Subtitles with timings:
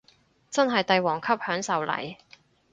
[0.49, 2.15] 真係帝王級享受嚟